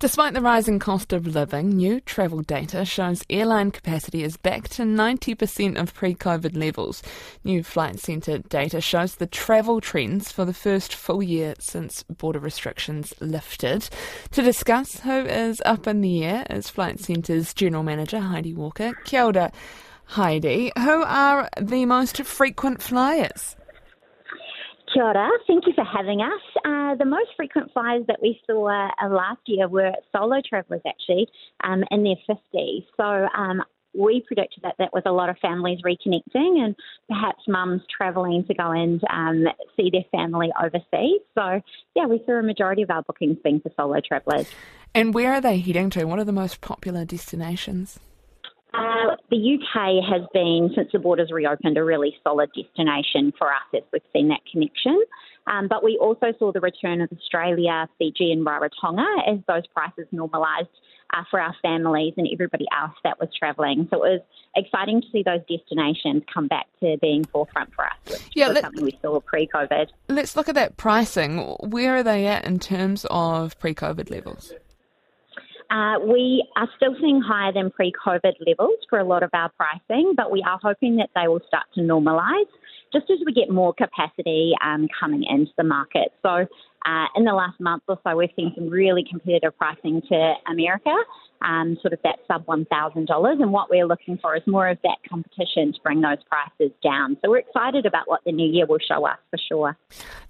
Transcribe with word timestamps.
Despite 0.00 0.32
the 0.32 0.40
rising 0.40 0.78
cost 0.78 1.12
of 1.12 1.26
living, 1.26 1.76
new 1.76 2.00
travel 2.00 2.40
data 2.40 2.86
shows 2.86 3.22
airline 3.28 3.70
capacity 3.70 4.22
is 4.22 4.38
back 4.38 4.66
to 4.70 4.82
90% 4.82 5.78
of 5.78 5.92
pre 5.92 6.14
COVID 6.14 6.56
levels. 6.56 7.02
New 7.44 7.62
Flight 7.62 8.00
Centre 8.00 8.38
data 8.38 8.80
shows 8.80 9.16
the 9.16 9.26
travel 9.26 9.78
trends 9.78 10.32
for 10.32 10.46
the 10.46 10.54
first 10.54 10.94
full 10.94 11.22
year 11.22 11.52
since 11.58 12.02
border 12.04 12.38
restrictions 12.38 13.12
lifted. 13.20 13.90
To 14.30 14.40
discuss 14.40 15.00
who 15.00 15.18
is 15.26 15.60
up 15.66 15.86
in 15.86 16.00
the 16.00 16.24
air 16.24 16.46
is 16.48 16.70
Flight 16.70 16.98
Centre's 16.98 17.52
General 17.52 17.82
Manager 17.82 18.20
Heidi 18.20 18.54
Walker. 18.54 18.94
Kia 19.04 19.24
ora, 19.24 19.52
Heidi. 20.06 20.72
Who 20.78 21.04
are 21.04 21.50
the 21.60 21.84
most 21.84 22.22
frequent 22.24 22.80
flyers? 22.80 23.54
Kia. 25.00 25.30
Thank 25.46 25.66
you 25.66 25.72
for 25.74 25.84
having 25.84 26.20
us. 26.20 26.42
Uh, 26.64 26.94
the 26.96 27.06
most 27.06 27.30
frequent 27.36 27.72
flyers 27.72 28.04
that 28.08 28.20
we 28.20 28.40
saw 28.46 28.68
uh, 28.68 29.08
last 29.08 29.40
year 29.46 29.66
were 29.66 29.92
solo 30.14 30.40
travellers, 30.46 30.82
actually, 30.86 31.26
um, 31.64 31.84
in 31.90 32.04
their 32.04 32.16
50s. 32.28 32.84
So 32.96 33.28
um, 33.36 33.62
we 33.94 34.22
predicted 34.26 34.62
that 34.62 34.74
that 34.78 34.92
was 34.92 35.02
a 35.06 35.12
lot 35.12 35.30
of 35.30 35.38
families 35.38 35.78
reconnecting 35.84 36.58
and 36.64 36.76
perhaps 37.08 37.42
mums 37.48 37.82
travelling 37.96 38.44
to 38.46 38.54
go 38.54 38.70
and 38.70 39.00
um, 39.10 39.44
see 39.76 39.90
their 39.90 40.04
family 40.12 40.50
overseas. 40.62 41.20
So, 41.34 41.62
yeah, 41.94 42.06
we 42.06 42.22
saw 42.26 42.34
a 42.34 42.42
majority 42.42 42.82
of 42.82 42.90
our 42.90 43.02
bookings 43.02 43.38
being 43.42 43.60
for 43.60 43.70
solo 43.76 44.00
travellers. 44.06 44.48
And 44.94 45.14
where 45.14 45.32
are 45.32 45.40
they 45.40 45.58
heading 45.58 45.90
to? 45.90 46.04
What 46.04 46.18
are 46.18 46.24
the 46.24 46.32
most 46.32 46.60
popular 46.60 47.04
destinations? 47.04 47.98
Uh, 49.00 49.16
the 49.30 49.58
UK 49.58 50.04
has 50.04 50.22
been, 50.34 50.70
since 50.74 50.90
the 50.92 50.98
borders 50.98 51.30
reopened, 51.32 51.76
a 51.78 51.84
really 51.84 52.14
solid 52.22 52.50
destination 52.54 53.32
for 53.38 53.48
us 53.48 53.62
as 53.74 53.82
we've 53.92 54.02
seen 54.12 54.28
that 54.28 54.40
connection. 54.50 55.00
Um, 55.46 55.68
but 55.68 55.82
we 55.82 55.98
also 55.98 56.32
saw 56.38 56.52
the 56.52 56.60
return 56.60 57.00
of 57.00 57.10
Australia, 57.12 57.88
Fiji, 57.98 58.30
and 58.30 58.46
Rarotonga 58.46 59.06
as 59.26 59.38
those 59.48 59.66
prices 59.68 60.06
normalised 60.12 60.68
uh, 61.14 61.24
for 61.30 61.40
our 61.40 61.54
families 61.62 62.14
and 62.16 62.28
everybody 62.32 62.66
else 62.78 62.94
that 63.04 63.18
was 63.18 63.28
travelling. 63.36 63.88
So 63.90 64.04
it 64.04 64.10
was 64.10 64.20
exciting 64.54 65.00
to 65.00 65.06
see 65.10 65.22
those 65.22 65.40
destinations 65.48 66.22
come 66.32 66.46
back 66.46 66.66
to 66.80 66.96
being 67.00 67.24
forefront 67.24 67.74
for 67.74 67.86
us, 67.86 67.96
which 68.06 68.22
yeah, 68.34 68.48
was 68.48 68.60
something 68.60 68.84
we 68.84 68.98
saw 69.02 69.20
pre-COVID. 69.20 69.88
Let's 70.08 70.36
look 70.36 70.48
at 70.48 70.54
that 70.56 70.76
pricing. 70.76 71.38
Where 71.60 71.96
are 71.96 72.02
they 72.02 72.26
at 72.26 72.44
in 72.44 72.58
terms 72.58 73.06
of 73.10 73.58
pre-COVID 73.58 74.10
levels? 74.10 74.52
Uh, 75.70 76.00
we 76.00 76.44
are 76.56 76.68
still 76.76 76.94
seeing 77.00 77.20
higher 77.20 77.52
than 77.52 77.70
pre 77.70 77.92
COVID 78.04 78.32
levels 78.46 78.78
for 78.88 78.98
a 78.98 79.04
lot 79.04 79.22
of 79.22 79.30
our 79.32 79.50
pricing, 79.50 80.14
but 80.16 80.30
we 80.30 80.42
are 80.42 80.58
hoping 80.60 80.96
that 80.96 81.10
they 81.14 81.28
will 81.28 81.40
start 81.46 81.66
to 81.74 81.80
normalise 81.80 82.46
just 82.92 83.08
as 83.10 83.18
we 83.24 83.32
get 83.32 83.50
more 83.50 83.72
capacity 83.72 84.52
um, 84.64 84.88
coming 84.98 85.24
into 85.28 85.52
the 85.56 85.62
market. 85.62 86.12
So 86.22 86.46
uh, 86.86 87.06
in 87.14 87.24
the 87.24 87.32
last 87.32 87.60
month 87.60 87.84
or 87.88 87.98
so, 88.04 88.16
we've 88.16 88.30
seen 88.34 88.52
some 88.56 88.68
really 88.68 89.04
competitive 89.08 89.56
pricing 89.58 90.02
to 90.08 90.32
America, 90.50 90.94
um, 91.42 91.76
sort 91.82 91.92
of 91.92 92.00
that 92.02 92.18
sub 92.26 92.46
$1,000. 92.46 93.42
And 93.42 93.52
what 93.52 93.70
we're 93.70 93.86
looking 93.86 94.18
for 94.20 94.34
is 94.36 94.42
more 94.46 94.68
of 94.68 94.78
that 94.82 94.96
competition 95.08 95.72
to 95.72 95.80
bring 95.82 96.00
those 96.00 96.18
prices 96.28 96.72
down. 96.82 97.16
So 97.22 97.30
we're 97.30 97.38
excited 97.38 97.86
about 97.86 98.08
what 98.08 98.22
the 98.24 98.32
new 98.32 98.50
year 98.50 98.66
will 98.66 98.78
show 98.78 99.06
us 99.06 99.18
for 99.30 99.38
sure. 99.48 99.76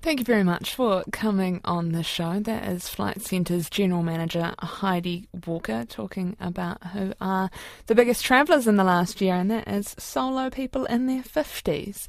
Thank 0.02 0.20
you 0.20 0.24
very 0.24 0.44
much 0.44 0.74
for 0.74 1.04
coming 1.12 1.60
on 1.62 1.92
the 1.92 2.02
show. 2.02 2.40
That 2.40 2.66
is 2.66 2.88
Flight 2.88 3.20
Centre's 3.20 3.68
General 3.68 4.02
Manager 4.02 4.54
Heidi 4.58 5.28
Walker 5.46 5.84
talking 5.84 6.38
about 6.40 6.82
who 6.94 7.12
are 7.20 7.50
the 7.84 7.94
biggest 7.94 8.24
travellers 8.24 8.66
in 8.66 8.76
the 8.76 8.82
last 8.82 9.20
year, 9.20 9.34
and 9.34 9.50
that 9.50 9.68
is 9.68 9.94
solo 9.98 10.48
people 10.48 10.86
in 10.86 11.04
their 11.06 11.22
50s. 11.22 12.06